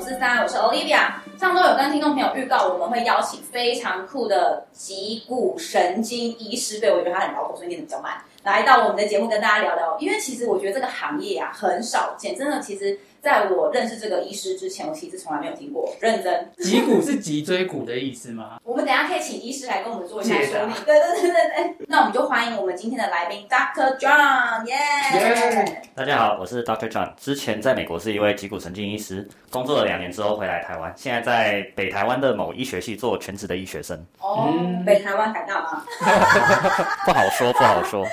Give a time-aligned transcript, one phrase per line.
[0.00, 1.10] 四三，我是 Olivia。
[1.38, 9.98] 上周有跟听众朋友预告，我们会邀请非常酷的脊骨神经医师，对，我觉得他很老口，所以念的比较慢，来到我们的节目跟大家聊聊。
[10.00, 12.98] 因为其实我觉得这个行业啊很少见，真的，其实。
[13.22, 15.94] 在我认识这个医师之前，我其实从来没有听过。
[16.00, 18.58] 认真，脊骨是脊椎骨的意思吗？
[18.64, 20.74] 我们等一下可以请医师来跟我们做一下说明。
[20.86, 23.98] 对对对对对，那我们就欢迎我们今天的来宾，Dr.
[23.98, 24.76] John，耶、
[25.12, 25.74] yeah!！
[25.94, 26.88] 大家好，我是 Dr.
[26.88, 27.12] John。
[27.16, 33.98] 之前在美国是一位脊骨神经医师，工作了两年之后回来台湾，现在在北台湾的某医学系做全职的医学生。
[34.20, 35.84] 哦，嗯、北台湾敢大吗？
[37.04, 38.06] 不好说，不好说。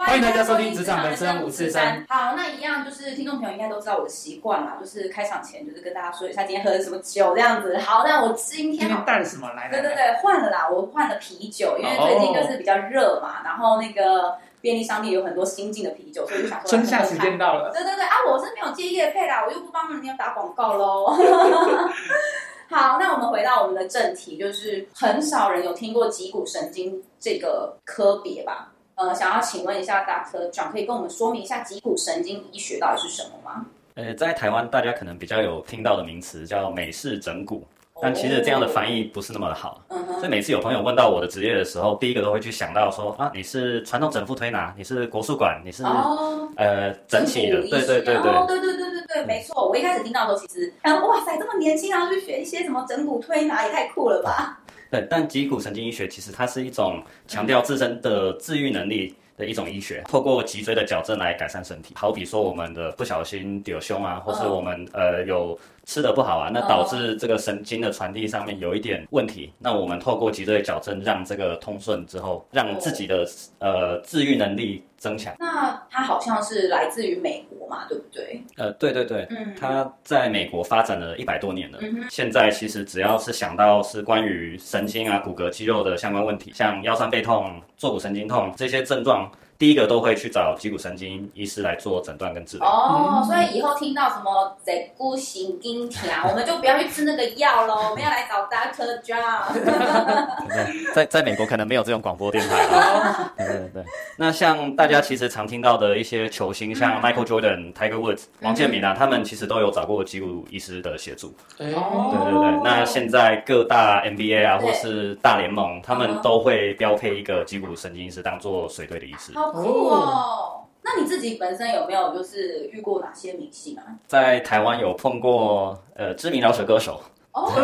[0.00, 2.06] 欢迎大家收听《职场人生五四三》。
[2.08, 7.76] 好，那一样就是听众朋友应该都知道我的习惯啦，就是开场前就是跟大家说一下今天喝的什么酒这样子。
[7.78, 9.68] 好，那我今天今天带了什么来？
[9.68, 17.72] 对对对，换了啦，我换了啤酒，因为最近就是比较热嘛，然后那个便利商店有很多新进的啤酒，所以就想说春夏时间到了。
[17.72, 21.06] 对对对啊，我是没有接业配啦，我又不帮人家打广告喽。
[22.70, 28.70] 好，那我们回到我们的正题，就是很少人有听过脊骨神经这个科别吧。
[28.98, 30.50] 呃，想要请问一下，Dr.
[30.50, 33.64] John，可以跟我们说明一下脊骨神经医学到底是什么吗？
[33.94, 37.64] 呃，在台湾大家可能比较有听到的名词叫美式整骨，
[38.02, 39.80] 但其实这样的翻译不是那么的好。
[39.88, 49.68] 所以每次有朋友问到我的职业的时候，第一个都会去想到说啊，你是传统整复推拿，你是国术馆，你是、哦、呃整体的，对对对对，哦、对对对对对，没错。
[49.68, 54.58] 我一开始听到的时候，其实，然后哇塞，这么年轻，然后去学一些什么整骨推拿，也太酷了吧？
[54.90, 61.94] 对，但脊骨神经医学其实它是一种强调自身的自愈能力的一种医学，透过脊椎的矫正来改善身体。
[61.96, 65.58] 好比说我们的不小心丢胸啊，或是我们呃有。
[65.88, 69.50] 吃的不好啊，那导致这个神经的传递上面有一点问题。
[69.58, 73.26] 那我们透过脊椎矫正，让这个通顺之后，让自己的
[73.58, 75.34] 呃治愈能力增强。
[75.38, 78.42] 那它好像是来自于美国嘛，对不对？
[78.58, 81.78] 呃，对对对，嗯，它在美国发展了一百多年了。
[81.80, 89.27] 嗯，现在其实只要是想到是关于神经啊、骨骼、肌肉的相关问题，像腰酸背痛、坐骨神经痛这些症状。
[89.58, 92.66] 第一个都会去找脊骨神经医师来做诊断跟治疗。
[92.68, 100.94] 哦，所以以后听到什么脊骨神经条，我们就不要去吃那个药喽， 我们要来找 Doctor John。
[100.94, 102.66] 在在美国可能没有这种广播电台。
[102.66, 103.84] 哦、对对对。
[104.16, 111.34] 那像大家其实常听到的一些球星，像 Michael Jordan、Tiger Woods、王健民啊，他们其实都有找过脊骨医师的协助。
[111.58, 111.58] 哦。
[111.58, 112.60] 对对对。
[112.62, 119.32] 那现在各大 NBA 啊，或是大联盟，他们都会标配一个脊骨神经医师当做随队的医师。
[119.52, 120.64] 酷哦！
[120.82, 123.84] 那你自己本身有没有就是遇过哪些明星啊？
[124.06, 127.00] 在台湾有碰过呃知名饶舌歌手
[127.32, 127.52] 哦，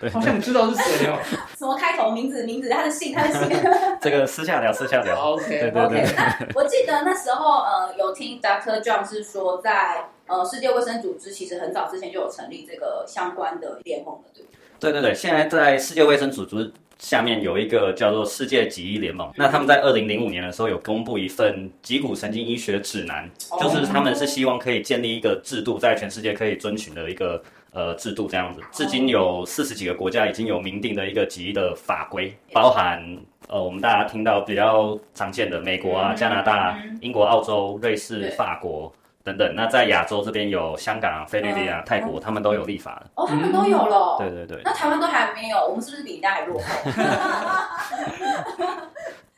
[0.00, 1.18] 对，好像你知道是谁哦。
[1.56, 3.58] 什么开头名字名字他的姓他的姓？
[4.00, 5.32] 这个私下聊私下聊。
[5.32, 6.04] OK 对对对。
[6.04, 8.80] Okay, 那我记得那时候呃有听 Dr.
[8.82, 14.58] John 是说在呃世界卫生组织其实很早之前就有成立这个相关的联盟了，对不对？
[14.78, 16.72] 对对对，现在在世界卫生组织。
[16.96, 23.28] 下面有一个叫做世界脊医联盟，那他们在二零零五年的时候有公布一份脊骨神经医学指南，
[23.60, 27.42] 就是他们是希望可以建立一个制度，在全世界可以遵循的一个
[27.72, 28.60] 呃制度这样子。
[28.72, 33.04] 至今有四十几个国家已经有明定的一个脊医的法规，包含
[33.48, 38.90] 呃我们大家听到比较常见的美国啊、加拿大、英国、澳洲、瑞士、法国。
[39.24, 43.06] 等等，那在亚洲这边有香港、菲律宾啊、泰国，他们都有立法了。
[43.14, 44.18] 哦，他们都有了。
[44.18, 44.60] 对对对。
[44.62, 46.64] 那台湾都还没有，我们是不是比人家还落后？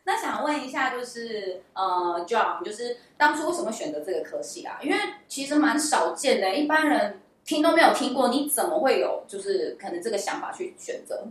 [0.02, 4.80] 那想问一下，就是呃，John，就是当初为什么选择这个科系啊？
[4.82, 4.98] 因为
[5.28, 11.24] 其实蛮少见的，一般人听都没有听过，你怎么会有就是可能这个想法去选择？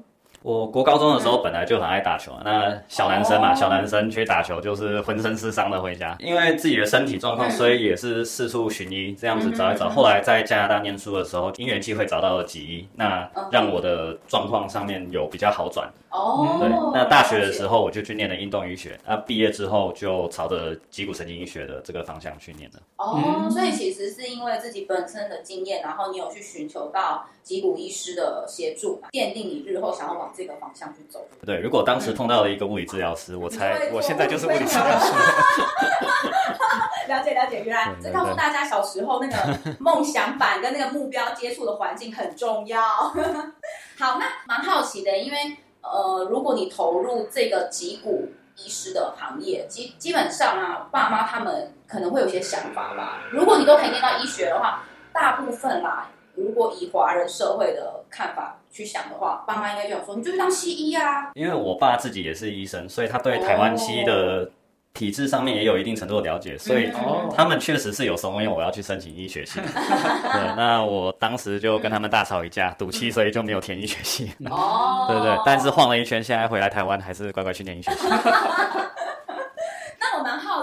[0.45, 6.15] 我国高中的时候本来就很爱打球，那小男生嘛，小男生去打球就是浑身是伤的回家。
[6.19, 9.89] 因为自己的身体状况，所以也是四处寻医，这样子找一找。
[9.89, 15.91] 后来在加拿大念书的时候，因缘际会找到了脊医，那让我的状况上面有比较好转。
[16.11, 22.79] 哦，对，那大学的时候我就去念了运动医学，那毕业之后就朝着脊骨神经医学的这个方向去念了。
[22.97, 31.25] 哦，所以其实是因为自己本身的经验，然后你有去寻求到脊骨医师的协助，奠定你日后想要往这个方向去走。
[31.45, 35.13] 对，如果当时碰到了一个物理治疗师，我猜我现在就是物理治疗师。
[37.07, 42.81] 了解了解，原来这告诉大家小时候那个梦想版跟那个目标接触的环境很重要。
[43.97, 45.57] 好，那蛮好奇的，因为。
[45.87, 48.27] 呃，如果你投入这个脊骨
[48.57, 53.19] 医师的行业，基基本上啊，爸妈他们可能会有些想法吧。
[53.31, 54.81] 如果你都可以念到医学的话，
[55.13, 61.31] 大部分啦，如果以华人社会的看法去想的话，爸妈应该就想说，你就去当西医啊。
[61.33, 64.49] 因为我爸自己也是医生，所以他对台湾西医的
[64.93, 66.89] 体制上面也有一定程度的了解，所以
[67.35, 69.59] 他们确实是有怂恿我要去申请医学系。
[69.63, 74.31] 对，那我当时就跟他们大吵一架，赌气，所以就没有填医学系。
[74.49, 78.07] 哦，对对，但是晃了一圈，现在回来台湾还是乖乖去念医学系。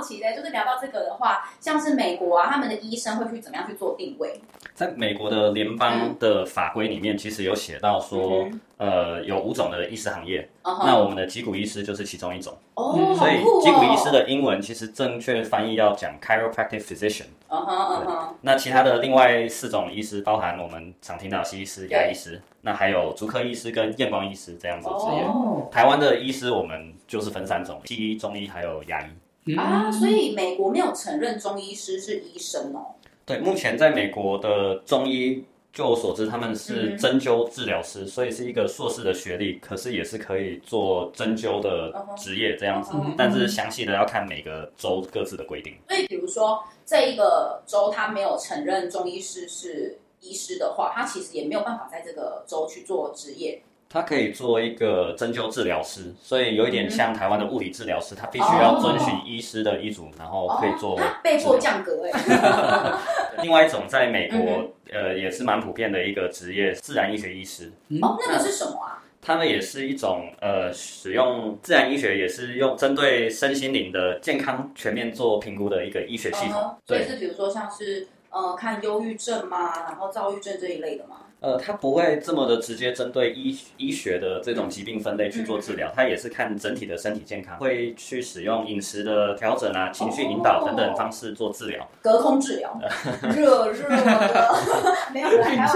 [0.02, 4.40] 就是聊到这个的话，像是美国啊，他们的医生会去怎么样去做定位？
[4.74, 12.56] 在美国的联邦的法规里面，其实有写到说，嗯、呃，有五种的医师行业，嗯、那我们的脊骨医师就是其中一种。
[12.74, 17.26] 哦，所以脊骨医师的英文其实正确翻译要讲 chiropractic physician。
[17.48, 18.34] 嗯哼嗯哼。
[18.40, 25.22] 那其他的另外四种医师，包含我们常听到的西医师、牙医师，那还有足科医师跟验光医师这样子的职业。
[25.22, 25.68] 哦。
[25.70, 29.10] 台湾的医师我们就是分三种：西医、中医还有牙医。
[29.44, 32.94] 嗯、啊，所以美国没有承认中医师是医生哦。
[33.24, 42.92] 对，目前在美国的中医，就我所知，他们是针灸治疗师，嗯、所以是一个硕士的学历，可是也是可以做针灸的职业这样子。
[42.94, 45.74] 嗯、但是详细的要看每个州各自的规定。
[45.88, 53.62] 所以，比如说这一个州他没有承认中医师是医师的话，他其实也没有办法在这个州去做职业。
[53.92, 60.96] 他可以做一个针灸治疗师，所以有一点像台湾的物理治疗师，他必须要遵循医师的医嘱，然后可以做。
[60.96, 62.98] 他被迫降格哎。
[63.42, 67.70] 另外一种在美国，呃，也是蛮普遍的一个职业，自然医学医师。
[68.00, 69.02] 哦，那个是什么啊？
[69.20, 76.76] 他们也是一种呃，使用自然医学，也是用针对身心灵的健康全面做评估的一个医学系统。
[76.86, 81.16] 对，是比如说像是呃，看忧郁症嘛，然后躁郁症这一类的嘛。
[81.42, 91.84] 呃，他不会这么的直接针对医医学的这种疾病分类去做治疗，它也是看整体的身体健康，会去使用饮食的调整啊、情绪引导等等方式做治疗。
[92.00, 92.78] 隔空治疗，
[93.34, 94.54] 热热的，
[95.12, 95.74] 没有开玩笑，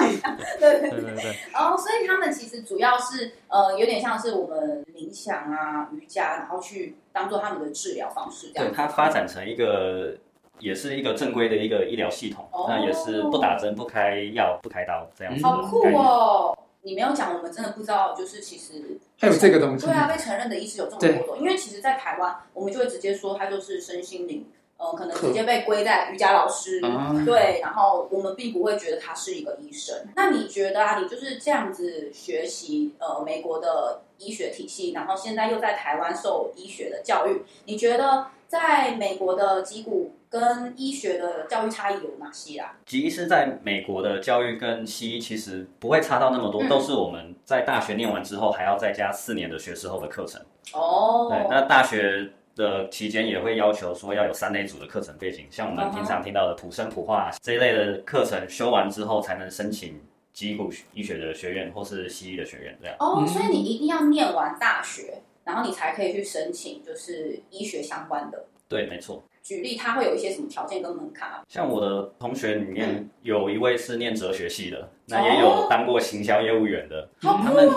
[0.61, 1.37] 对对对对。
[1.53, 8.71] 然后，所以他们其实主要是呃，有点像是我们冥想啊、瑜伽，然后去当做他们的治疗方式这样。
[8.71, 10.15] 对，它发展成一个。
[10.59, 15.45] 也是一个正规的一个医疗系统，哦、那也是不打针、不开药、不开刀这样子。
[15.45, 16.59] 好酷哦！
[16.83, 19.87] 你没有讲，我们真的不知道，就是其实还有这个东西。
[19.87, 21.39] 对啊，被承认的医师有这种活动。
[21.41, 24.47] 因为其实，在台湾，我们就会直接说他就是身心灵，
[24.79, 26.81] 呃，可能直接被归在瑜伽老师。
[26.81, 29.97] 可对，然后我们并不会觉得他是一个医生。
[30.15, 42.77] 那你觉得啊，你就是这样子学习呃美国的医学体系，然后现在又在台湾受医学的教育，你觉得在美国的脊骨跟医学的教育差异有哪些啊？
[42.85, 50.41] 脊医师在美国的教育跟西医其实不会差到那么多，嗯、都是我们在大学念完之后还要再加四年的学士后的课程。
[50.73, 60.01] 哦，对，那大学的期间也会要求说要有三类组的课程背景，像我们平常听到的普生普化这一类的课程修完之后，才能申请
[60.33, 62.97] 脊骨医学的学院或是西医的学院这样。
[62.99, 68.47] 哦，所以你一定要念完大学，然后你才可以去申请就是医学相关的。
[68.69, 69.23] 对，没错。
[69.43, 71.43] 举例，他会有一些什么条件跟门槛啊？
[71.49, 77.09] 像我的同学里面有一位是念哲学系的，嗯、那也有当过行销业务员的。
[77.23, 77.69] 哦、他们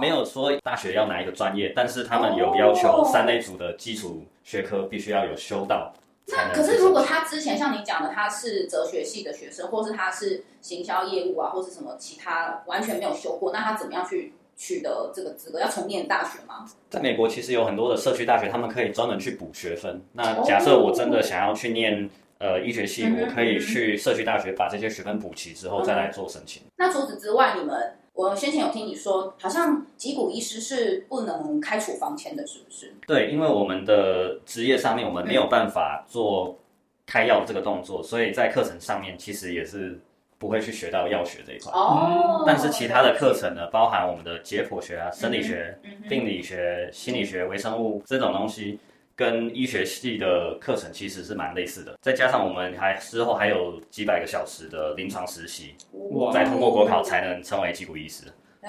[0.00, 5.92] 没有说大学要哪一个专业，但是他们有要求三类组的基础学科必须要有修到。
[6.28, 14.32] 那可是如果他之前像你讲的，他是哲学系的学生，或是他是行销业务啊，或是什么其他完全没有修过，那他怎么样去？
[14.58, 16.68] 取得这个资格要重念大学吗？
[16.90, 20.02] 在美国，其实有很多的社区大学，他们可以专门去补学分。
[20.12, 26.64] 那假设我真的想要去念呃医学系，嗯、我可以去社区大学把这些学分补齐之后再来做申请。
[26.76, 32.92] 那除此之外，你们我先前有听你说，好像脊骨医师是不能开处方签的，是不是？
[33.06, 36.58] 对，因为我们的职业上面，我们没有办法做
[37.06, 40.00] 开药这个动作，嗯、所以在课程上面其实也是。
[40.38, 45.76] 不会去学到药学这一块，哦，但是其他的课程呢，包含我们的解剖学啊、生理学、
[46.08, 48.78] 病理学、心理学、微生物这种东西，
[49.16, 51.98] 跟医学系的课程其实是蛮类似的。
[52.00, 55.74] 再加上我们还之后还有几百个小时的临床实习，
[56.12, 58.24] 哇再通过国考才能成为脊骨医师。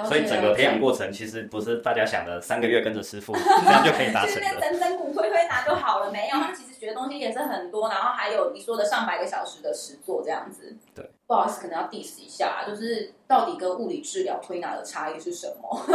[0.06, 4.62] 所以整个培养过程其实不是大家想的三个月跟着师傅 这样就可以达成的。
[4.62, 10.76] 整整骨推推拿就好了，没有，他其实学的东西也是很多，然后还有你说的上百个小时的实作这样子。
[10.96, 11.08] 对。
[11.30, 15.86] 不好意思，可能要 diss 一下，就是到底跟物理治疗推拿的差异是什么？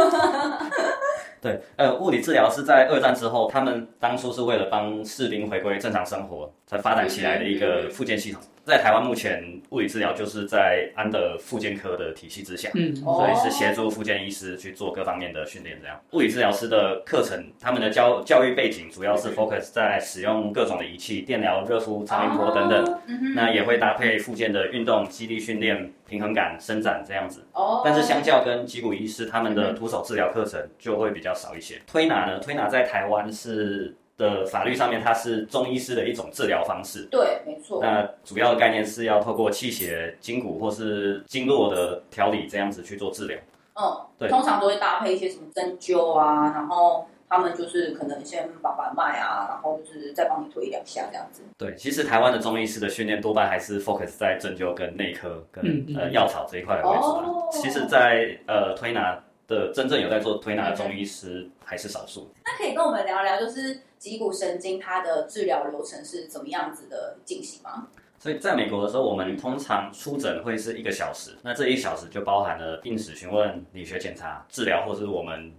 [1.41, 8.41] 对，呃，物理治疗是在二战之后，他们当初是为了帮士兵回归正常生活才发展起来的一个复健系统。
[8.63, 15.77] 在台湾目前，物理治疗就是在安德复健科的体系之下，嗯，所以是协助复健医师去做各方面的训练。
[15.79, 22.83] 这样，物理治疗师的课程，他们的教教育背景主要是 focus 在使用各种的仪器，电疗、热敷、超音波等等。
[22.85, 27.43] 哦嗯、那也会搭配复健的运动、肌力训练、平衡感、伸展这样子。
[27.53, 31.81] 哦，但是相较跟脊骨医师他们的徒手治疗课程就会比较少一些。
[31.87, 33.95] 推拿呢，推拿在台湾是。
[34.17, 37.05] 的法律上面，它是中医师的一种治疗方式。
[37.11, 37.81] 对，没错。
[37.81, 43.37] 那主要的概念是要透过气血、筋骨或是经络的调理，这样子去做治疗。
[43.73, 44.29] 嗯，对。
[44.29, 51.43] 通常都会搭配一些什么针灸啊，然后他们就是可能先把把脉啊，然后就是再帮你推两下这样子。
[51.57, 56.87] 对，其实台湾的中医师的训练多半还是 focus 在针灸跟内科跟、呃药草这一块为主。
[56.87, 57.49] 哦。
[57.51, 62.31] 其实在，在呃推拿的真正有在做推拿的中医师还是少数。
[62.45, 67.89] 那可以跟我们聊聊，就是脊骨神经它的治疗流程是怎么样子的进行吗？
[68.17, 75.53] 所以在美国的时候，我们通常出诊会是一个小时，那这一小时就包含了病史询问、理学检查、治疗，或是我们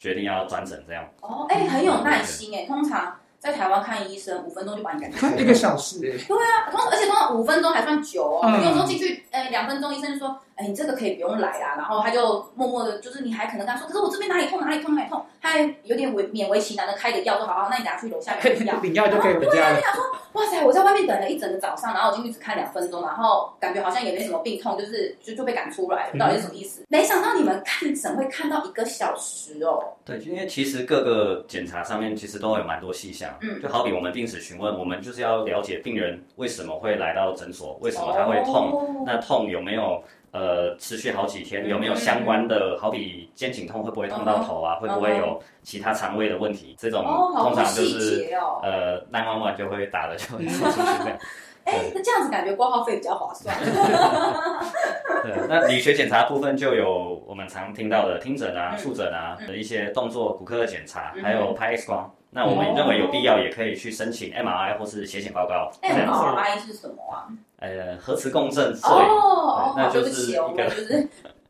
[0.00, 1.04] 决定要转诊这样。
[1.20, 3.14] 哦，哎、欸，很有耐心哎，通常。
[3.38, 5.32] 在台湾看医生，五分钟就把你赶出来。
[5.40, 6.12] 一个小时哎。
[6.28, 8.40] 对啊，通而且通常五分钟还算久哦。
[8.44, 11.74] 嗯、有时候进去，两分钟，医生就说，你这个可以不用来啦。
[11.76, 19.76] 然后他就默默的，就是你还可能跟他说，可是我这边哪里痛，哪里痛，哪里痛，他还有点为勉为其难的开个药，说好好，那你拿去楼下领药，领药就可以回家了。
[19.76, 26.82] 对啊，他说，哇塞，我在外面等了一整个早上，然后我进去只看两分钟，然后感觉好像也没什么病痛，就是就就被赶出来了，到底是什么意思？
[26.82, 29.82] 嗯、没想到你们看诊会看到一个小时哦。
[30.04, 34.10] 对，因为其实各个检查上面其实都会有蛮多细项，嗯，就好比我们。
[34.10, 39.06] 病史询问，我们就是要了解病人为什么会来到诊所，为什么他会痛，oh.
[39.06, 44.80] 那痛有没有呃持续好几天，有没有相关的，好比肩颈痛会不会痛到头啊，uh.
[44.80, 46.82] 会不会有其他肠胃的问题？Uh.
[46.82, 51.18] 这种通常就是、oh, 呃911就会打了就出去这样。
[51.62, 53.54] 哎、欸，那这样子感觉挂号费比较划算。
[55.22, 62.10] 对，那理学检查部分就有我们常听到的听诊啊、触诊啊的一些动作、骨科的检查，还有拍 X 光。
[62.32, 65.68] 那我们认为有必要，也可以去申请 MRI 或是血检报告。
[65.82, 67.26] MRI 是什么啊？
[67.58, 68.72] 呃，核磁共振。
[68.84, 71.08] 哦，那就是一个，我们就是，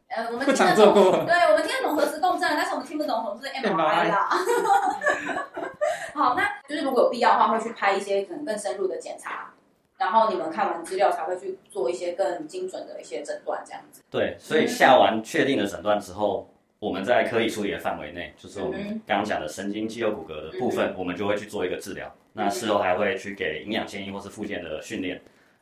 [0.08, 0.94] 呃，我们 听得懂，
[1.26, 4.28] 对，我们听得懂核磁共振，但是我们听不懂什么是 MRI 啦。
[6.14, 9.52] 好，那就是如果有必要的话，会去拍一些可能更深入的检查，
[9.98, 14.02] 然后你们看完资料才会去做一些更精准的一些诊断，这样子。
[14.10, 16.48] 对，所以下完确定的诊断之后。
[16.80, 22.10] 我们在可以处理的范围内，就是我们刚刚讲的神经、肌肉、骨骼的部分，我们就会去做一个治疗。
[22.32, 25.20] 那事后还会去给营养建议或是复健的训练。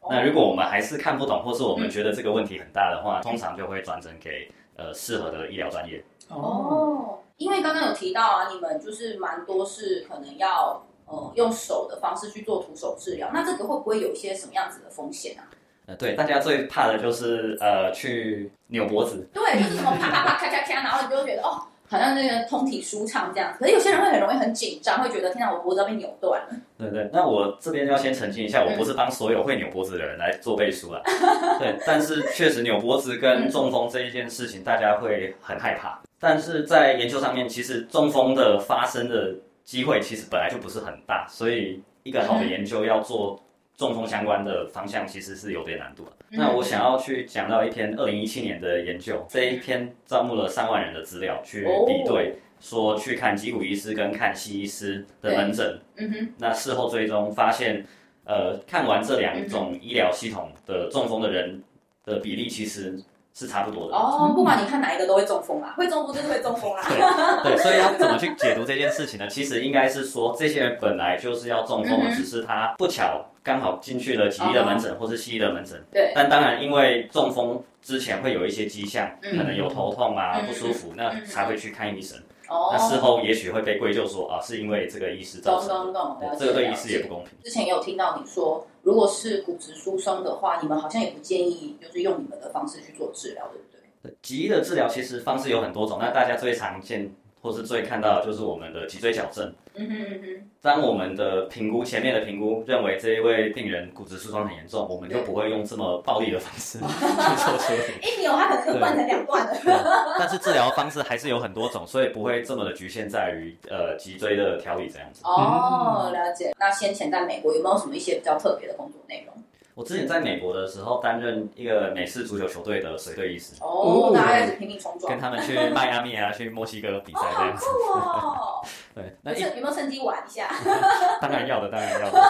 [0.08, 6.00] 那如果我们还是看不懂，或是我们觉得这个问题很大的话，通常就会转诊给呃适合的医疗专业。
[6.28, 15.50] 哦，因为刚刚有提到啊，你们就是蛮多是可能要呃用手的方式去做徒手治疗，那这个会不会有一些什么样子的风险啊？
[15.88, 23.54] 呃，对，大家最怕的就是呃去扭脖子，对，就是什么啪啪啪咔咔咔，然后你就会觉得哦，好像那个通体舒畅这样。
[23.58, 26.48] 可是有些人会很容易很紧张，会觉得天哪，我脖子要被扭断了。
[26.76, 31.00] 对对，那我这边要先澄清一下，我不是帮所有会扭脖子的人来做背书了。
[31.58, 35.98] 对，但是确实扭脖子跟中风这一件事情，大家会很害怕。
[36.20, 43.40] 但是在研究上面，其实中风的发生的机会其实本来就不是很大，所以一个好的研究要做。
[43.78, 46.12] 中风相关的方向其实是有点难度的。
[46.30, 55.80] 那我想要去讲到一篇二零一七年的研究，这一篇招募了三万人的资料去比对，说去看脊骨医师跟看西医师的门诊。
[55.96, 56.28] 嗯哼。
[56.38, 57.86] 那事后追踪发现，
[58.24, 61.62] 呃，看完这两种医疗系统的中风的人
[62.04, 62.98] 的比例其实
[63.38, 63.94] 是差不多的。
[63.94, 66.82] 哦，不管你看哪一个都会中风啊，会中风就是会中风啦。
[66.88, 69.28] 对，对，所以要怎么去解读这件事情呢？
[69.28, 73.24] 其实应该是说，这些人本来就是要中风的，只是他不巧。
[73.40, 75.82] 刚好进去了脊医的门诊，或是西医的门诊。
[75.90, 76.12] 对。
[76.14, 82.18] 但当然，因为中风之前会有一些迹象，可能有头痛啊、不舒服，那才会去看医生。
[82.48, 82.70] 哦。
[82.72, 86.16] 那事后也许会被归咎说啊，是因为这个医师造成的。
[86.38, 87.32] 这个对医师也不公平。
[87.42, 94.10] 之前也有听到你说，如果是骨质疏松的话，你们好像也不建议，就是用你们的方式去做治疗，对不对？
[94.10, 97.14] 对，脊医的治疗其实方式有很多种，那大家最常见。
[97.40, 99.52] 或是最看到的就是我们的脊椎矫正。
[99.74, 100.50] 嗯哼嗯哼。
[100.60, 107.98] 当我们的评估前面的评估认为这一位病人骨质疏松很严重，我们就不会用这么暴力的方式 去做处理。
[108.08, 110.16] 一扭它可能断成两段了。
[110.18, 115.22] 但是治疗方式还是有很多种，所以不会这么的局限在于呃脊椎的调理这样子。
[115.24, 116.52] 哦，了解。
[116.58, 119.34] 那先前在美国有没有什么一些比较特别的工作内容？
[119.78, 123.54] 我之前在美国的时候，担任一个美式足球球队的随队医师。
[123.60, 127.64] 哦，大家开始拼命冲撞，跟他们去迈阿密啊，去墨西哥比赛这样子。
[127.64, 128.62] 哦，好酷哦！
[128.92, 130.48] 对，那有没有趁机玩一下？
[131.22, 132.20] 当然要的，当然要的。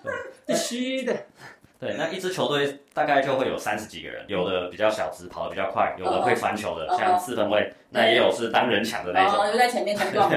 [0.46, 1.14] 必须的。
[1.78, 10.32] 对，那一支球队大概就会有三十几个人，有的比较小只，跑得比较快，有的会传球的，像四分卫，那也有是当人墙的那种，就在前面冲撞。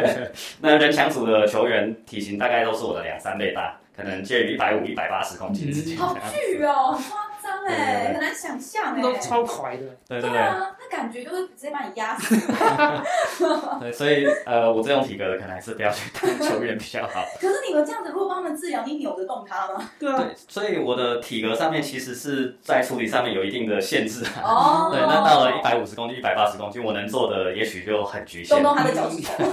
[0.59, 3.79] 那人墙组的球员体型大概都是我的两三倍大。
[3.97, 5.97] 可能介于一百五、一百八十公斤之间。
[5.97, 9.01] 好巨哦，很夸张哎，很难想象哎。
[9.01, 9.83] 都超快的。
[10.07, 10.39] 对对对。
[10.39, 12.35] 那那感觉就是直接把你压死。
[13.81, 17.25] 对，所以呃，我这种体格的可能还是不要去当球员比较好。
[17.41, 19.89] 可是你们这样子，如果帮他们治疗，你扭得动他吗？
[19.97, 20.17] 对啊。
[20.17, 24.23] 对，所以我的体格上面其实是在处理上面有一定的限制。
[24.43, 24.89] 哦。
[24.91, 28.55] 对，那到了一百五十公斤、一百八十公斤，我能做的也许就很局限。
[28.55, 29.33] 动动他的脚趾头。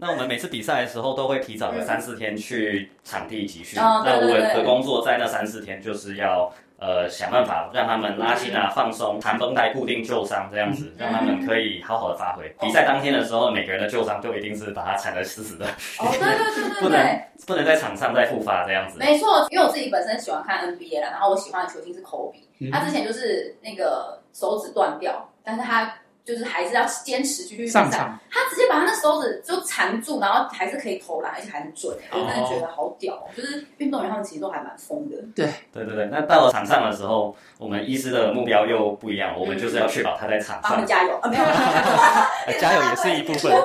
[0.00, 3.78] 那我们每次比赛的时候都会提早个三四天去场地集训。
[3.78, 12.48] 哦、那我的工作在那三四天就是要呃想办法让他们拉筋啊、放松、缠绷带、固定旧伤这样子，让他们可以好好的发挥。
[12.48, 15.66] 嗯、比赛当天的时候，每个人的旧伤就一定是把它缠得死死的。
[15.66, 16.80] 哦，对对对对对。
[16.80, 18.98] 不能不能在场上再复发这样子。
[18.98, 25.94] 没错，因为我自己本身喜欢看 NBA 啦，然后我喜欢的球星是科比，嗯、他之前就是那个手指断掉，但是他。
[26.24, 31.96] 就是还是要坚持继续上场，他直接把他那手指就缠住，然后还是可以投篮，而且还很准。
[32.12, 35.16] 我真的觉得好屌，哦，就是运动员他们其实都还蛮疯的。
[35.34, 40.62] 对对对对，那到了场上的时候，我们医师的目标又不一样，我们就是要确保他在场上。
[40.62, 41.28] 帮他们加油啊！
[41.28, 41.44] 没有，
[42.60, 43.52] 加油也是一部分。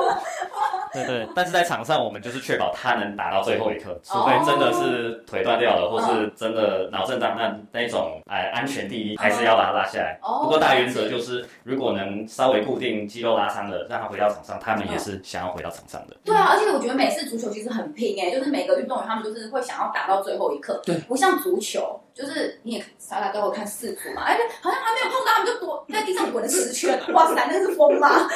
[0.96, 10.18] 对对，但是在场上，我们就是确保他能打到最后一刻，除非真的是腿断掉了，或是真的脑震荡，那那种哎安全第一，还是要把他拉下来。
[10.22, 16.16] 不过大原则就是，如果能稍微固定肌肉拉伤的，让他回到场上，他们也是想要回到场上的。
[16.24, 28.10] 对啊，而且我觉得美式足球其实很拼哎，就是每个运动员他们就是会想要打到最后一刻，对，不像足球，就是你也大家都会看四组嘛，哎，好像还没有碰到，他们就躲在地上滚了十圈，哇塞，那是疯吗？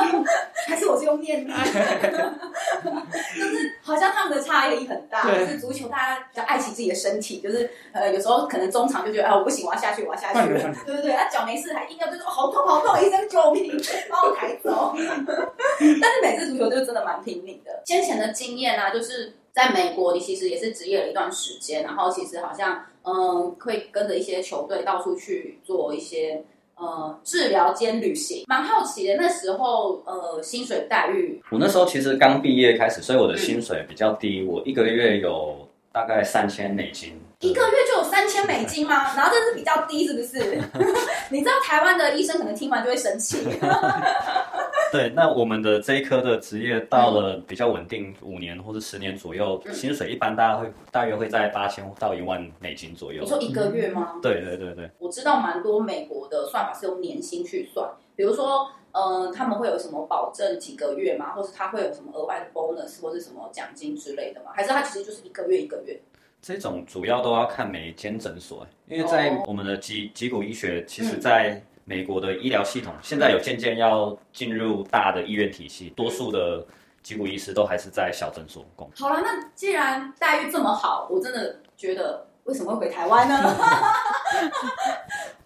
[0.66, 1.52] 还是我是用念的，
[3.34, 5.22] 就是好像他们的差异很大。
[5.22, 10.48] 就是足球，大家比较爱惜自己的身体，就是呃，有时候可能中场就觉得，啊，我不行，我要下去，我要下去。
[10.84, 13.72] 对对对，他脚没事，还硬要就说好痛好痛，医生救命，
[14.10, 14.94] 把我抬走。
[14.96, 17.82] 但是每次足球就真的蛮拼命的。
[17.84, 26.44] 先前的经验啊，就是在美国，你其实也是职业了一段时间，然后其实好像嗯，会跟着一些球队到处去做一些。
[26.80, 29.16] 呃，治疗兼旅行，蛮好奇的。
[29.16, 37.20] 那时候，呃，薪水待遇，我那时候其实刚毕业开始，所以我的薪水比较低，嗯、我一个月有大概三千美金。
[37.40, 39.14] 一个月就有三千美金吗？
[39.16, 40.60] 然后这是比较低，是不是？
[41.30, 43.38] 你知道台湾的医生可能听完就会生气。
[44.92, 53.22] 对，那我们的这一科的职业到了比较稳定五年或者十年左右，嗯、薪水一般大家会大约会在八千到一万美金左右。
[53.22, 54.12] 你说一个月吗？
[54.14, 54.90] 嗯、对对对对。
[54.98, 61.32] 我知道蛮多美国的算法是用年薪去算，比如说，呃，他们会有什么保证几个月吗？
[61.34, 64.50] 或是他会有什么额外的 bonus 或是什么奖金之类的吗？
[64.54, 66.00] 还是他其实就是一个月一个月？
[66.42, 71.62] 这种主要都要看每一间诊所，因为在我们的脊脊骨医学，其实在。
[71.84, 76.64] 美国的医疗系统现在有渐渐要进入大的医院体系，多数的
[77.02, 79.08] 脊骨医师都还是在小诊所工作。
[79.08, 82.26] 好了，那既然待遇这么好，我真的觉得。
[82.44, 83.36] 为什么会回台湾呢？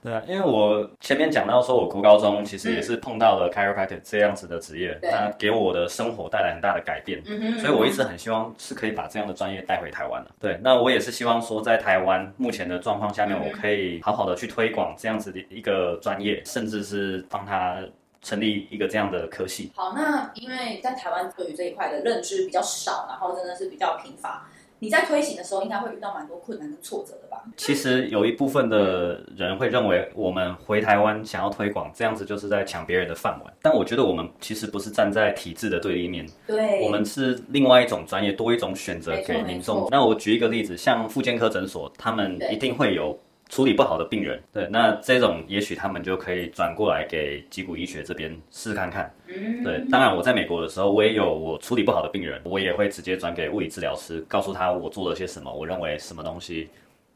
[0.04, 7.24] 对啊，因为我前面讲到说，我国高中其实也是碰到了 chiropractor 这样子的职业，那、嗯、给我的生活带来很大的改变，
[7.58, 10.30] 所以我一直很希望是可以把这样的专业带回台湾的。
[10.38, 17.78] 对，那我也是希望说，在台湾目前的状况下面，我可以好好的去推广这样子的一个专业，甚至是帮他
[18.20, 19.72] 成立一个这样的科系。
[19.74, 24.46] 好，那因为在台湾对于这一块的认知比较少，然后真的是比较贫乏。
[24.84, 27.42] 你在推行的时候，应该会遇到蛮多困难跟挫折的吧？
[27.56, 33.50] 其实有一部分的人会认为，我们回台湾想要推广这样子，就是在抢别人的饭碗。
[33.62, 39.88] 但我觉得我们其实不是站在体制的对立面，对，我们是另外一种专业，多一种选择给民众。
[39.90, 43.18] 那我举一个例子，像妇健科诊所，他们一定会有。
[43.48, 49.14] 处理不好的病人，对，那这种也许他们就可以转过来给脊骨医学这边试试看看。
[49.28, 56.68] 嗯，对，当然我在美国的时候，我也有我处理不好的病人，我也会直接转给物理治疗师，告诉他我做了些什么，我认为什么东西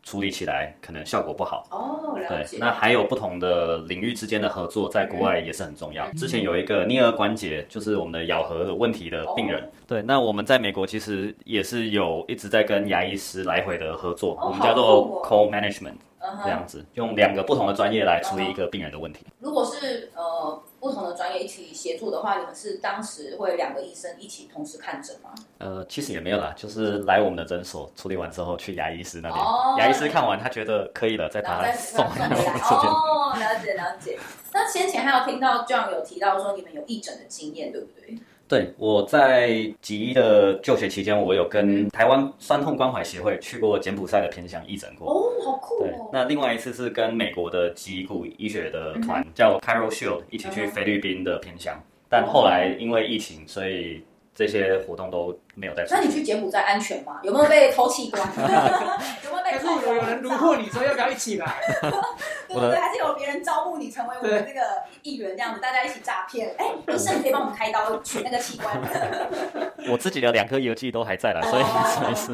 [0.04, 1.66] 处理起来可能效果不好。
[1.70, 2.18] 哦。
[2.28, 6.04] 对，那还有不同的领域之间的合作，在国外也是很重要。
[6.06, 15.96] 嗯，之前有一个颞颌关节，就是我们的咬合有问题的病人，哦，对，那我们在美国其实也是有一直在跟牙医师来回的合作，哦，我们叫做 co-management。
[16.44, 19.24] 这样子，用两个不同的专业来处理一个病人的问题。
[19.38, 25.30] 如果是呃不同的专业一起协助的话，你们是当时会两个医生一起同时看诊吗？
[25.56, 32.26] 呃，其实也没有啦，就是来我们的诊所处理完之后，去牙医师那边，哦、牙医师看完他觉得可以了，再把他送回来。
[32.26, 34.18] 哦，了解了解。
[34.52, 38.18] 那先前还有听到 John 有提到说你们有义诊的经验，对不对？
[38.48, 39.50] 对，我在
[39.82, 45.12] 吉医的就学期间，我有跟台湾酸痛关怀协会去过柬埔寨的偏乡义诊过。
[45.12, 45.86] 哦，好酷哦！
[45.86, 54.02] 对，那另外一次是跟美国的脊骨医学的团、嗯、叫 Cairo Shield 一起去菲律宾的偏乡，嗯、但后来因为疫情，所以
[54.38, 55.84] 这些活动都没有在。
[55.90, 57.18] 那你去柬埔寨安全吗？
[57.24, 58.22] 有没有被偷器官？
[59.24, 59.80] 有没有被偷？
[59.84, 61.56] 有人虏获你说要不要一起来？
[62.46, 64.60] 对对对，还是有别人招募你成为我们这个
[65.02, 66.54] 议员这样子，大家一起诈骗。
[66.56, 68.80] 哎，医生可以帮我们开刀取那个器官。
[69.90, 71.64] 我自己的两颗邮寄都还在了，所以
[72.08, 72.32] 没事。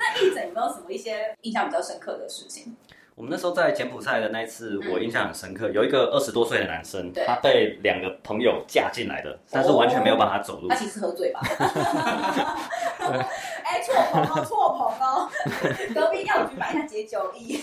[0.00, 2.74] 那义诊有没有什么一些印象比较深刻的事情？
[3.20, 5.68] 我们那时候在柬埔寨的那一次，我印象很深刻。
[5.68, 10.68] 有一个二十多岁的男生，他被两个朋友架进来的，但是完全没有办法走路。
[10.68, 11.40] 他其实喝醉吧？
[13.62, 15.28] 哎，错棚哦，错棚哦，
[15.94, 17.58] 隔壁药局买一下解酒液。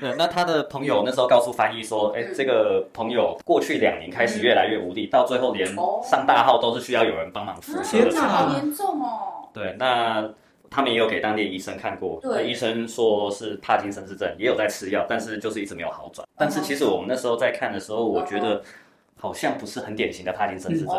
[0.00, 5.66] 对， 那他的朋友那时候告诉翻译说：“哎，这个朋友过去两年开始越来越无力，到最后连
[6.02, 9.44] 上大号都是需要有人帮忙扶车的程度。”好严重哦。
[9.52, 10.26] 对，那。
[10.70, 16.26] 他们也有给当地医生看过，对，医生说是帕金森氏症，也有在吃药，但是就是一直没有好转。
[16.38, 18.62] 但是其实我们那时候在看的时候，我觉得
[19.18, 20.94] 好像不是很典型的帕金森氏症。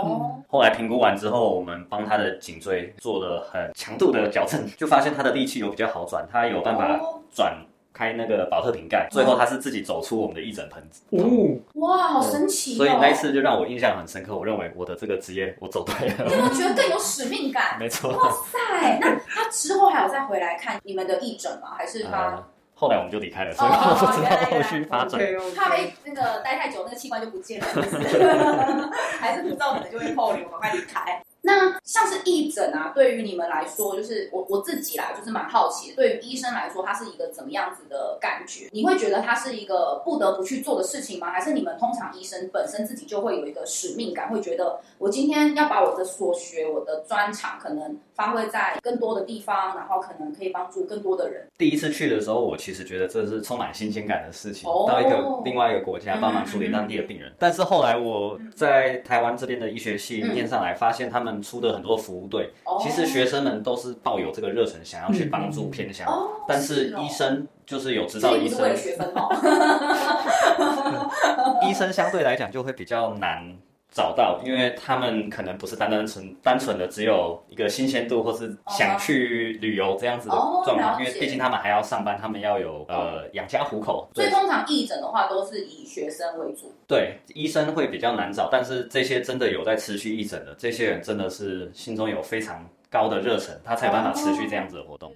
[0.50, 7.00] 后来评估完之后，我们帮他的颈椎做了很强度的矫正，就发现他的力气有比较好转，他有办法
[7.34, 7.56] 转。
[7.94, 11.02] 开那个保特瓶盖，最后他是自己走出我们的义诊盆子。
[11.12, 12.76] 哦，哇，好神奇！
[12.76, 14.36] 所以那一次就让我印象很深刻。
[14.36, 16.26] 我认为我的这个职业我走对了。
[16.26, 17.78] 你有没有觉得更有使命感？
[17.80, 18.12] 没错。
[18.12, 21.74] 哇塞，那他之后还有再回来看你们的义诊吗？
[21.78, 22.44] 还是他？
[22.74, 25.22] 后来我们就离开了，所以我不知道后续发展。
[25.56, 27.68] 怕被那个待太久，那个器官就不见了，
[29.20, 31.22] 还是不知道可能就会扣留，赶快离开。
[31.44, 35.96] 那像是义诊啊，对于你们来说，就是我我自己啦，就是蛮好奇的。
[35.96, 38.70] 对于医生来说，它是一个怎么样子的感觉？
[38.72, 41.32] 你会觉得它是一个不得不去做的事情吗？
[41.32, 51.48] 还是你们通常医生本身自己就会有一个使命感，会觉得我今天要把我的所学、我的专长，可能发挥在更多的地方，然后可能可以帮助更多的人。
[51.58, 57.32] 第一次去的时候，我其实觉得这是充满新鲜感的事情，哦、到一个另外一个国家帮忙处理当地的病人。
[57.32, 66.08] 嗯、但是后来我在台湾这边的医学系念上来，发现他们出的很多服务队，其实学生们都是抱有这个热忱，想要去帮助偏乡。
[66.48, 68.68] 但是医生就是有执照医生，
[71.70, 73.56] 医生相对来讲就会比较难
[73.92, 80.98] 找到，因为他们可能不是单单纯单纯的只有一个新鲜度，或是想去旅游这样子的状况。
[80.98, 84.10] 因为毕竟他们还要上班，他们要有呃养家糊口。
[84.16, 86.74] 所以通常义诊的话都是以学生为主。
[86.88, 95.14] 对，医生会比较难找，但是这些真的有在持续义诊的这些人，真的是心中有非常高的热忱，他才有办法持续这样子的活动。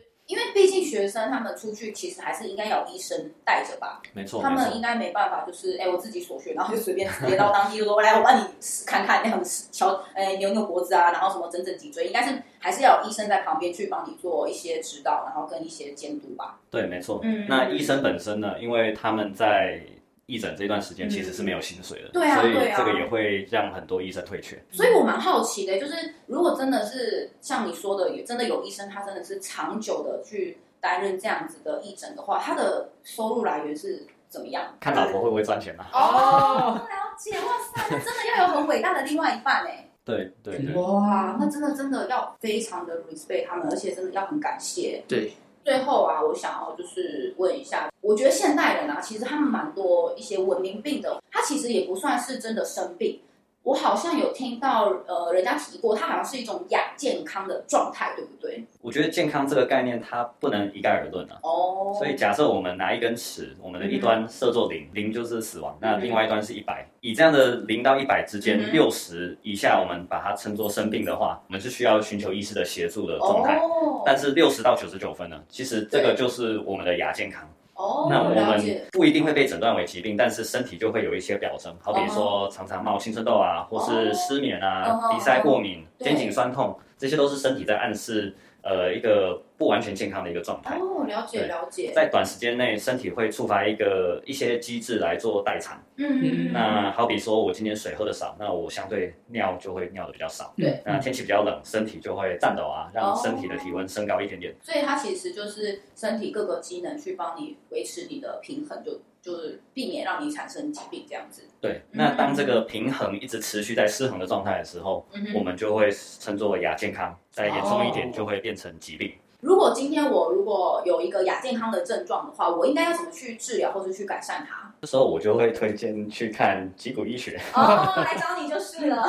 [0.56, 8.48] 毕竟学生他们出去其实还是应该有医生带着吧，没错，他们应该没办法，就是哎，我自己所学，然后就随便直接到当地就说，来，我帮你
[8.88, 16.58] 看看那样敲，哎，扭扭脖子啊，然后什么整整脊椎，应该是还是要有医生在旁边去帮你做一些指导，然后跟一些监督吧。
[16.72, 17.20] 对，没错。
[17.24, 19.82] 嗯，那医生本身呢，因为他们在。
[20.28, 24.60] 义诊这段时间其实是没有薪水的，对啊，所以这个也会让很多医生退却。
[24.72, 34.64] 所以我蛮好奇的，就是如果真的是像你说的，也真的有医生，他真的是长久的去担任这样子的义诊的话，他的收入来源是怎么样？
[34.80, 35.88] 看老婆会不会赚钱啊？
[35.94, 39.88] 哦，了解，哇塞，那真的要有很伟大的另外一半 哎。
[40.04, 45.04] 对对对，哇，那真的真的要非常的 respect 他们，而且真的要很感谢。
[45.08, 45.32] 对。
[45.65, 53.19] 最后啊，我想要就是问一下，我觉得现代人啊，其实他们蛮多一些文明病的，他其实也不算是真的生病。
[53.65, 58.63] 我好像有听到，呃，人家提过，它好像是一种亚健康的状态，对不对？
[58.80, 61.39] 我觉得健康这个概念，它不能一概而论啊。
[61.41, 61.91] 哦。
[61.97, 73.58] 所以假设我们拿一根尺，我们的一端设作零，零就是死亡，那另外一端是一百，以这样的零到一百之间，六十以下，我们把它称作生病的话，我们是需要寻求医师的协助的状态。
[73.58, 74.04] 哦。
[74.06, 77.49] 但是六十到九十九分呢，其实这个就是我们的亚健康。
[77.76, 88.36] 哦，那我们不一定会被诊断为疾病，但是身体就会有一些表征，好比说常常冒青春痘啊，或是失眠啊，鼻塞过敏、肩颈酸痛，这些都是身体在暗示。
[88.68, 90.78] 呃，一个不完全健康的一个状态。
[90.78, 91.91] 哦，了解了解。
[91.96, 95.82] 在短时间内，身体会触发一个一些机制来做代偿。
[95.96, 96.52] 嗯嗯。
[96.52, 100.54] 那好比说，我今天水喝的少，那我相对尿就会尿的比较少。
[100.58, 100.82] 对。
[100.86, 104.54] 那天气比较冷，身体就会颤抖啊，让身体的体温升高一点点。
[104.62, 111.44] 所以它其实就是身体各个机能去帮你维持你的平衡，就就是避免让你产生疾病这样子。
[111.62, 111.82] 对。
[111.91, 115.89] 那当这个平衡一直持续在失衡的状态的时候，我们就会
[116.20, 117.18] 称作亚健康。
[117.32, 119.12] 再严重一点，就会变成疾病。
[119.45, 124.73] 如果今天我如果有一个亚健康的症状的话，我应该要怎么去治疗或者去改善它？
[124.81, 127.39] 这时候我就会推荐去看脊骨医学。
[127.53, 129.05] 哦，来找你就是了。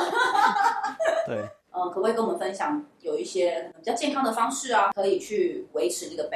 [1.25, 1.37] 对。
[1.71, 6.29] 嗯，可不可以跟我们分享有一些比较健康的方式啊，可以去维持这个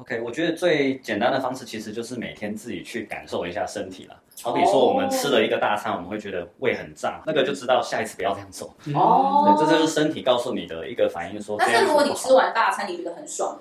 [0.00, 4.16] balance？OK，我觉得最简单的方式其实就是每天自己去感受一下身体了。
[4.42, 8.74] 好比说，我们吃了一个大餐，我们会觉得胃很胀，那个就知道下一次不要这样做。
[8.94, 11.56] 哦，对，这就是身体告诉你的一个反应，说。
[11.58, 13.58] 但是如果你吃完大餐，你觉得很爽？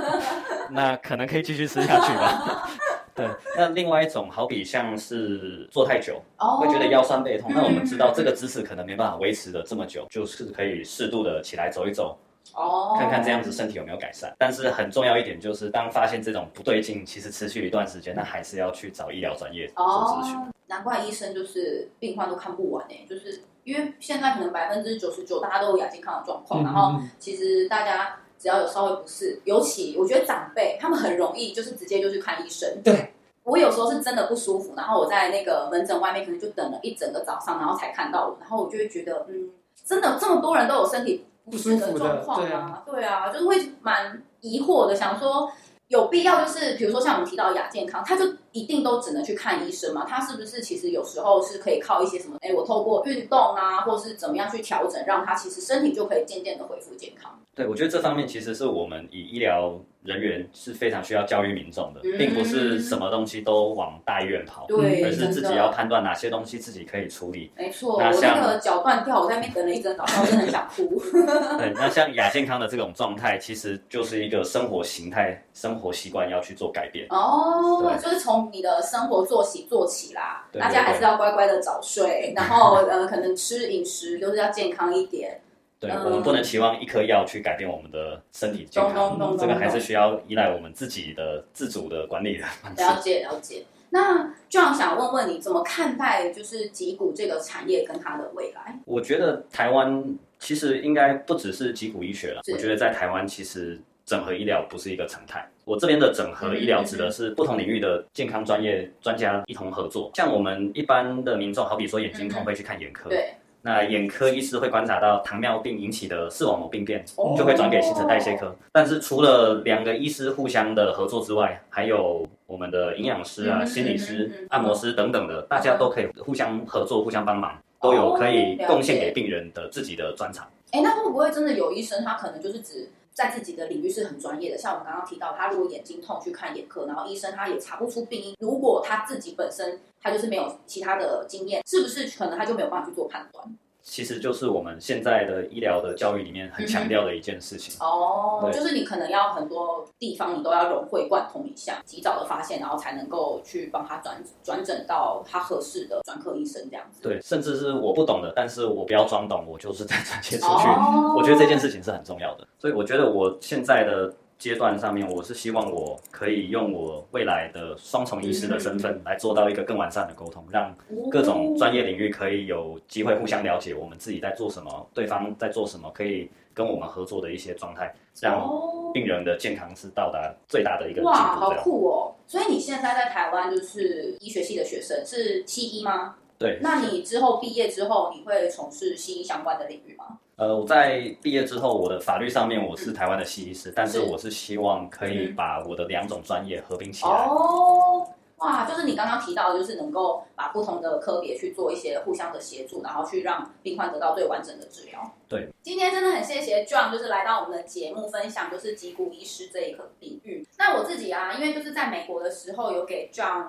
[0.70, 2.70] 那可能可以继续吃下去吧。
[3.12, 7.50] 对，那另外一种，好比像是坐太久，哦，会觉得腰酸背痛。
[7.50, 12.16] 嗯那我们知道这个姿势可能没办法维持的这么久，就是可以适度的起来走一走，
[12.54, 14.34] 哦，看看这样子身体有没有改善。
[14.38, 20.36] 但是很重要一点就是，当发现这种不对劲，其实持续一段时间，那还是要去找医疗专业做咨询。
[20.36, 32.80] 哦，难怪医生就是病患都看不完呢，就是因为现在可能百分之九十九大家都有亚健康的状况，嗯然后其实大家只要有稍微不适，尤其我觉得长辈他们很容易就是直接就去看医生。
[32.82, 33.12] 对，
[33.44, 39.50] 我有时候是真的不舒服，然后我在那个门诊外面可能就等了一整个早上，然后才看到我，然后我就会觉得，嗯，
[39.84, 42.82] 真的这么多人都有身体不适的状况啊？
[42.86, 45.50] 对啊，就是会蛮疑惑的，想说
[45.88, 50.04] 有必要就是比如说像我们提到亚健康，他就一定都只能去看医生吗？
[50.08, 52.36] 他是不是其实有时候是可以靠一些什么？
[52.40, 57.38] 哎，我透过运动啊，或是怎么样去调整，让他其实身体就可以渐渐的恢复健康。
[57.54, 67.50] 对，我觉得这方面其实是我们以医疗人员是非常需要教育民众的，并不是什么东西都往大医院跑，对，而是自己要判断哪些东西自己可以处理。
[67.56, 71.02] 没错，我那个脚断掉，我在那边等了一整早上，我真的很想哭。
[71.58, 77.06] 对，那像亚健康的这种状态，其实就是一个生活形态、生活习惯要去做改变。
[77.10, 85.40] 哦，就是从你的生活作息做起啦，对对对，大家还是要乖乖的早睡，然后呃，可能吃饮食都是要健康一点。
[85.78, 92.82] 对，我们不能期望一颗药去改变我们的身体健康，嗯、这个还是需要依赖我们自己的自主的管理的方式。
[92.82, 93.64] 了解了解。
[93.88, 98.78] 那 John 想问问你，怎么看待就是脊骨这个产业跟它的未来？
[98.84, 100.04] 我觉得台湾
[100.38, 105.48] 其实应该不只是脊骨医学了，我觉得在台湾其实整合医疗不是一个常态。
[105.70, 113.34] 我这边的整合医疗指的是不同领域的健康专业专家一同合作，像我们一般的民众，好比说眼睛痛会去看眼科，嗯、对。
[113.62, 117.04] 那眼科医师会观察到糖尿病引起的视网膜病变，
[117.36, 118.46] 就会转给新陈代谢科。
[118.46, 118.54] Oh.
[118.72, 123.72] 但是除了两个医师互相的合作之外，还有我们的营养师啊、mm -hmm.
[123.72, 130.48] 心理师、按摩师等等的，大家都可以互相合作、互相帮忙，都有可以贡献给病人的自己的专长。
[130.72, 132.90] 哎、oh, 欸，那会不会真的有医生他可能就是指？
[133.12, 143.44] 在自己的领域是很专业的，像我们刚刚提到，他如果眼睛痛去看眼科，然后医生他也查不出病因，如果他自己本身他就是没有其他的经验，是不是可能他就没有办法去做判断？
[143.82, 147.74] 其实就是我们现在的医疗的教育里面很强调的一件事情。
[147.80, 157.02] 哦、嗯，就是你可能要很多地方你都要融会贯通一下，及早的发现，然后才能够去帮他转转诊到他合适的专科医生这样子。
[157.02, 161.14] 对，甚至是我不懂的，但是我不要装懂，我就是在转接出去、哦。
[161.16, 164.12] 我觉得这件事情是很重要的，所以我觉得我现在的。
[164.40, 170.74] 阶段上面，我是希望我可以用我未来的双重医师的身份来做到一个更完善的沟通，让
[171.10, 178.48] 各种专业领域可以有机会互相了解，我们自己在做什么，对方在做什么，可以跟我们合作的一些状态，让
[178.94, 181.02] 病人的健康是到达最大的一个。
[181.02, 182.14] 哇，好酷哦！
[182.26, 186.16] 所以你现在在台湾就是医学系的学生，是西医吗？
[186.40, 186.58] 对。
[186.62, 190.18] 那你之后毕业之后，你会从事西医相关的领域吗？
[190.36, 197.10] 呃，我在毕业之后，我的法律上面我是台湾的西医师，但是我是希望可以把我的两种专业合并起来。
[197.10, 204.98] 哦，哇，就是你刚刚提到的，就是能够把不同的科别去做一些互相的协助，然后去让病患得到最完整的治疗。
[205.28, 210.46] 对，今天真的很谢谢 John，就是来到我们的节目分享，就是脊骨医师这一个领域。
[210.56, 213.48] 那我自己啊，因为就是在美国的时候有给 John。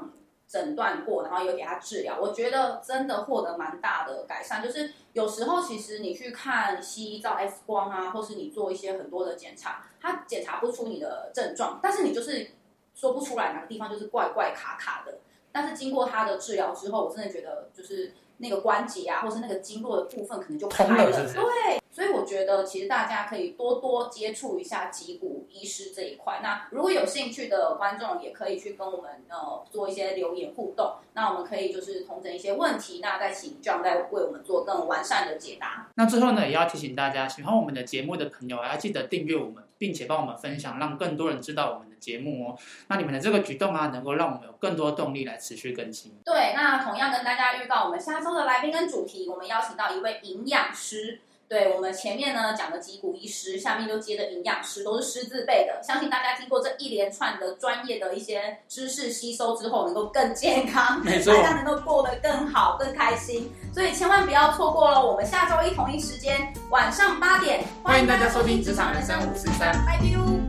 [0.51, 4.61] 诊断过，然后有给他治疗，我觉得真的获得蛮大的改善。
[4.61, 12.51] 就是有时候其实你去看西医照 X 光啊，或是你做一些很多的检查，他检查不出你的症状，但是你就是
[12.93, 15.19] 说不出来哪个地方就是怪怪卡卡的。
[15.51, 21.81] 但是经过他的治疗之后，我真的觉得就是那个关节啊，或是那个经络的部分可能就开了，了是是，对。
[21.93, 26.39] 所以我觉得，其实大家可以多多接触一下脊骨医师这一块。
[26.41, 30.93] 那如果有兴趣的观众，也可以去跟我们呃做一些留言互动。
[31.13, 35.89] 那我们可以就是同整一些问题，那再请 John 再为我们做更完善的解答。
[35.95, 42.57] 那最后呢，也要提醒大家，喜欢我们的节目的朋友，要记得订阅我们，并且帮我们分享，让更多人知道我们的节目哦。
[42.87, 46.13] 那你们的这个举动啊，能够让我们有更多动力来持续更新。
[46.23, 51.21] 对，那同样跟大家预告，我们下周的来宾跟主题，我们邀请到一位营养师。
[51.51, 55.83] 对，我们前面呢讲的脊骨医师，下面就接着营养师，都是师字辈的。
[55.83, 63.51] 相信大家经过这一连串的专业的一些知识吸收之后，能够更健康，大家能够过得更好、更开心。
[63.73, 70.40] 所以千万不要错过了，我们下周一同一时间晚上八点，欢迎大家收听《职场人生五四三》，拜拜。